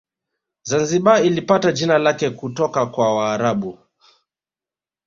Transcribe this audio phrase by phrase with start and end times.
[0.63, 3.79] Zanzibar ilipata jina lake kutoka kwa waarabu